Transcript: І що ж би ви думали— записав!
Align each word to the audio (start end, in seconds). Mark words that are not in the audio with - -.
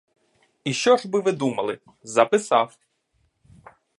І 0.63 0.73
що 0.73 0.97
ж 0.97 1.09
би 1.09 1.19
ви 1.19 1.31
думали— 1.31 1.79
записав! 2.03 2.77